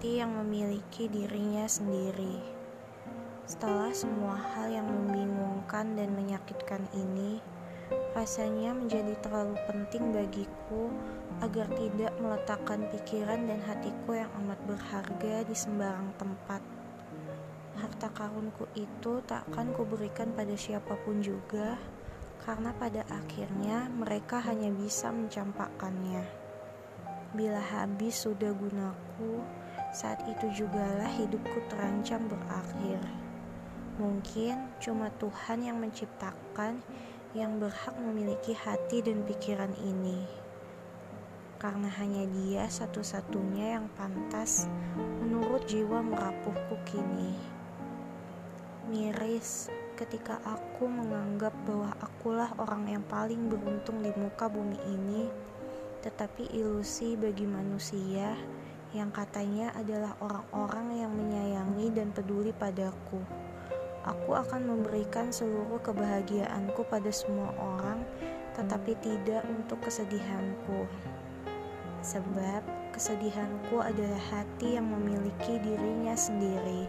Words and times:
hati 0.00 0.16
yang 0.16 0.32
memiliki 0.32 1.12
dirinya 1.12 1.68
sendiri. 1.68 2.40
Setelah 3.44 3.92
semua 3.92 4.32
hal 4.32 4.72
yang 4.72 4.88
membingungkan 4.88 5.92
dan 5.92 6.16
menyakitkan 6.16 6.88
ini, 6.96 7.36
rasanya 8.16 8.72
menjadi 8.72 9.12
terlalu 9.20 9.60
penting 9.68 10.08
bagiku 10.08 10.88
agar 11.44 11.68
tidak 11.76 12.16
meletakkan 12.16 12.88
pikiran 12.88 13.44
dan 13.44 13.60
hatiku 13.60 14.16
yang 14.16 14.32
amat 14.40 14.56
berharga 14.64 15.44
di 15.44 15.52
sembarang 15.52 16.16
tempat. 16.16 16.64
Harta 17.76 18.08
karunku 18.08 18.72
itu 18.72 19.20
tak 19.28 19.44
akan 19.52 19.76
kuberikan 19.76 20.32
pada 20.32 20.56
siapa 20.56 20.96
pun 21.04 21.20
juga, 21.20 21.76
karena 22.48 22.72
pada 22.72 23.04
akhirnya 23.12 23.92
mereka 23.92 24.40
hanya 24.48 24.72
bisa 24.72 25.12
mencampakkannya. 25.12 26.24
Bila 27.36 27.60
habis 27.60 28.24
sudah 28.24 28.56
gunaku, 28.56 29.59
saat 29.90 30.22
itu 30.26 30.64
jugalah 30.64 31.10
hidupku 31.18 31.58
terancam 31.70 32.26
berakhir. 32.30 33.02
Mungkin 33.98 34.74
cuma 34.80 35.12
Tuhan 35.20 35.66
yang 35.66 35.76
menciptakan 35.78 36.80
yang 37.36 37.62
berhak 37.62 37.94
memiliki 38.00 38.56
hati 38.56 39.04
dan 39.04 39.22
pikiran 39.22 39.74
ini. 39.82 40.24
Karena 41.60 41.92
hanya 42.00 42.24
dia 42.24 42.64
satu-satunya 42.66 43.76
yang 43.76 43.86
pantas 43.94 44.64
menurut 45.20 45.68
jiwa 45.68 46.00
merapuhku 46.00 46.80
kini 46.88 47.60
miris 48.90 49.70
ketika 49.94 50.42
aku 50.42 50.90
menganggap 50.90 51.54
bahwa 51.62 51.94
akulah 52.02 52.50
orang 52.58 52.90
yang 52.90 53.04
paling 53.06 53.46
beruntung 53.46 54.02
di 54.02 54.10
muka 54.18 54.50
bumi 54.50 54.74
ini, 54.82 55.30
tetapi 56.02 56.50
ilusi 56.50 57.14
bagi 57.14 57.46
manusia 57.46 58.34
yang 58.90 59.14
katanya 59.14 59.70
adalah 59.78 60.18
orang-orang 60.18 60.98
yang 60.98 61.12
menyayangi 61.14 61.94
dan 61.94 62.10
peduli 62.10 62.50
padaku. 62.50 63.22
Aku 64.02 64.34
akan 64.34 64.66
memberikan 64.66 65.30
seluruh 65.30 65.78
kebahagiaanku 65.84 66.82
pada 66.90 67.12
semua 67.14 67.54
orang, 67.60 68.02
tetapi 68.58 68.98
tidak 68.98 69.46
untuk 69.46 69.78
kesedihanku. 69.84 70.90
Sebab 72.00 72.64
kesedihanku 72.96 73.78
adalah 73.78 74.18
hati 74.32 74.80
yang 74.80 74.88
memiliki 74.88 75.60
dirinya 75.60 76.16
sendiri 76.16 76.88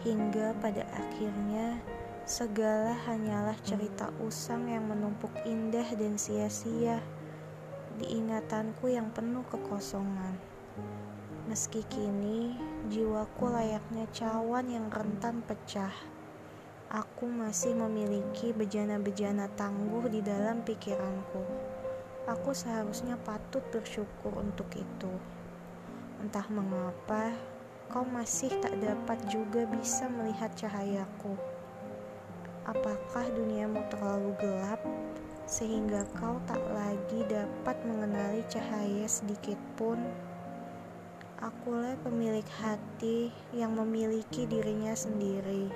hingga 0.00 0.56
pada 0.64 0.88
akhirnya 0.96 1.76
segala 2.24 2.96
hanyalah 3.04 3.56
cerita 3.60 4.08
usang 4.24 4.64
yang 4.72 4.88
menumpuk 4.88 5.30
indah 5.44 5.84
dan 5.92 6.16
sia-sia 6.16 7.04
di 8.00 8.16
ingatanku 8.16 8.88
yang 8.88 9.12
penuh 9.12 9.44
kekosongan. 9.52 10.40
Meski 11.50 11.82
kini 11.90 12.54
jiwaku 12.94 13.50
layaknya 13.50 14.06
cawan 14.14 14.70
yang 14.70 14.86
rentan 14.86 15.42
pecah, 15.42 15.90
aku 16.86 17.26
masih 17.26 17.74
memiliki 17.74 18.54
bejana-bejana 18.54 19.50
tangguh 19.58 20.06
di 20.06 20.22
dalam 20.22 20.62
pikiranku. 20.62 21.42
Aku 22.30 22.54
seharusnya 22.54 23.18
patut 23.26 23.66
bersyukur 23.74 24.30
untuk 24.38 24.70
itu. 24.78 25.10
Entah 26.22 26.46
mengapa, 26.54 27.34
kau 27.90 28.06
masih 28.06 28.54
tak 28.62 28.78
dapat 28.78 29.18
juga 29.26 29.66
bisa 29.66 30.06
melihat 30.06 30.54
cahayaku. 30.54 31.34
Apakah 32.62 33.26
duniamu 33.26 33.82
terlalu 33.90 34.38
gelap 34.38 34.78
sehingga 35.50 36.06
kau 36.14 36.38
tak 36.46 36.62
lagi 36.70 37.26
dapat 37.26 37.74
mengenali 37.82 38.46
cahaya 38.46 39.10
sedikit 39.10 39.58
pun? 39.74 39.98
Akulah 41.40 41.96
pemilik 42.04 42.44
hati 42.60 43.32
yang 43.56 43.72
memiliki 43.72 44.44
dirinya 44.44 44.92
sendiri. 44.92 45.72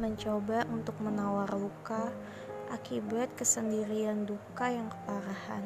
Mencoba 0.00 0.64
untuk 0.72 0.96
menawar 1.04 1.52
luka 1.52 2.08
akibat 2.72 3.28
kesendirian 3.36 4.24
duka 4.24 4.72
yang 4.72 4.88
keparahan 4.88 5.64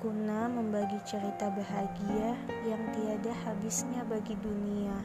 guna 0.00 0.48
membagi 0.48 0.96
cerita 1.04 1.52
bahagia 1.52 2.32
yang 2.64 2.80
tiada 2.96 3.36
habisnya 3.44 4.00
bagi 4.08 4.32
dunia. 4.40 4.96